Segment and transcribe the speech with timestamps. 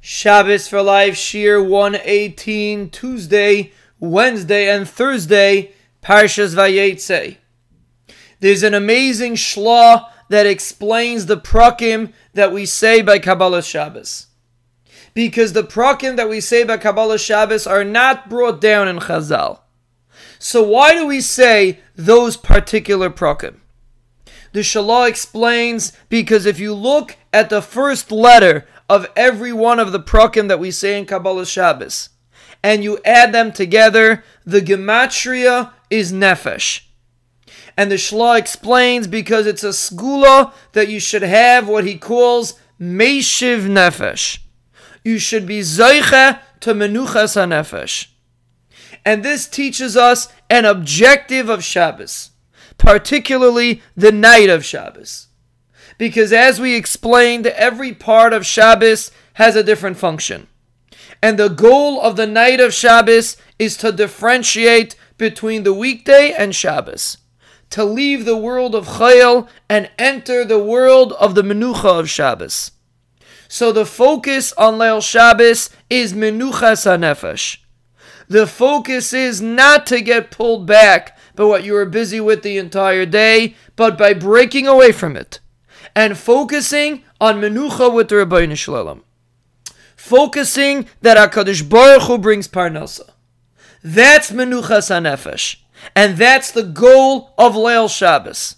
[0.00, 7.36] Shabbos for Life, Shiur 118, Tuesday, Wednesday, and Thursday, Parshas Vayetze.
[8.40, 14.28] There's an amazing shlah that explains the prakim that we say by Kabbalas Shabbos.
[15.12, 19.60] Because the prakim that we say by Kabbalas Shabbos are not brought down in Chazal.
[20.38, 23.56] So why do we say those particular prakim?
[24.52, 29.92] The Shalah explains because if you look at the first letter of every one of
[29.92, 32.08] the prakim that we say in Kabbalas Shabbos,
[32.62, 36.82] and you add them together, the gematria is nefesh.
[37.76, 42.54] And the Shla explains because it's a segula that you should have what he calls
[42.80, 44.38] meishiv nefesh.
[45.04, 48.08] You should be zeicha to menuchas nefesh.
[49.04, 52.30] And this teaches us an objective of Shabbos,
[52.80, 55.28] particularly the night of Shabbos
[56.00, 60.46] because as we explained, every part of Shabbos has a different function.
[61.22, 66.56] And the goal of the night of Shabbos is to differentiate between the weekday and
[66.56, 67.18] Shabbos,
[67.68, 72.70] to leave the world of Chayil and enter the world of the Menucha of Shabbos.
[73.46, 77.58] So the focus on Leil Shabbos is Menuchas HaNefesh.
[78.30, 82.58] The focus is not to get pulled back by what you were busy with the
[82.58, 85.40] entire day, but by breaking away from it
[85.96, 89.00] and focusing on menucha with the Ribono Shel Olam.
[89.96, 93.10] Focusing that HaKadosh Baruch Hu brings parnasa.
[93.82, 95.56] That's menuchas hanefesh.
[95.96, 98.56] And that's the goal of Leil Shabbos.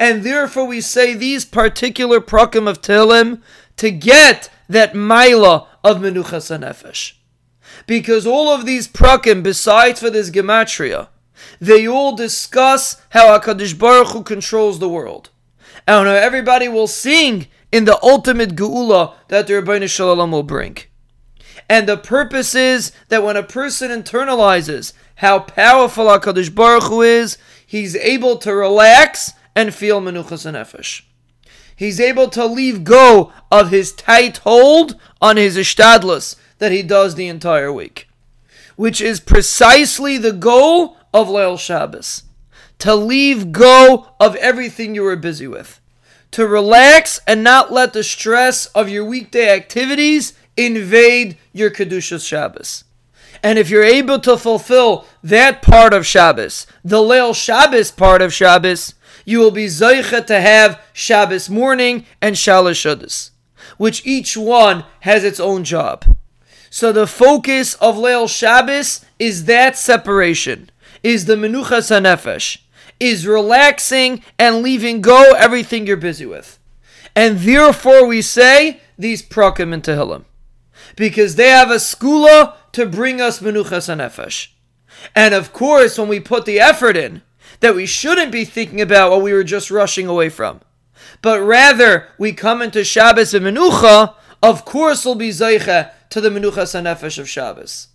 [0.00, 3.40] And therefore we say these particular prakim of Tehillim
[3.76, 7.12] to get that maila of menuchas hanefesh.
[7.86, 11.08] Because all of these prakim, besides for this gematria,
[11.60, 15.30] they all discuss how HaKadosh Baruch Hu controls the world
[15.86, 20.42] and how everybody will sing in the ultimate geula that the Ribono Shel Olam will
[20.42, 20.78] bring.
[21.68, 27.38] And the purpose is that when a person internalizes how powerful HaKadosh Baruch Hu is,
[27.66, 31.02] he's able to relax and feel menuchas and nefesh.
[31.76, 37.16] He's able to leave go of his tight hold on his ishtadlus that he does
[37.16, 38.08] the entire week,
[38.76, 42.22] which is precisely the goal of Leil Shabbos
[42.78, 45.80] to leave go of everything you were busy with,
[46.30, 52.84] to relax and not let the stress of your weekday activities invade your Kedushas Shabbos.
[53.42, 58.34] And if you're able to fulfill that part of Shabbos, the Leil Shabbos part of
[58.34, 58.94] Shabbos,
[59.24, 63.30] you will be Zaycha to have Shabbos morning and Shalosh
[63.76, 66.04] which each one has its own job.
[66.70, 70.70] So the focus of Leil Shabbos is that separation,
[71.02, 72.58] is the Menuchas HaNefesh
[73.00, 76.58] is relaxing and leaving go everything you're busy with.
[77.16, 80.24] And therefore we say these prakim and Tehillim.
[80.96, 84.48] Because they have a segula to bring us menuchas and nefesh.
[85.16, 87.22] And of course, when we put the effort in,
[87.60, 90.60] that we shouldn't be thinking about what we were just rushing away from.
[91.22, 96.28] But rather, we come into Shabbos and Menucha, of course we'll be Zeicha to the
[96.28, 97.88] Menuchas and Nefesh of Shabbos.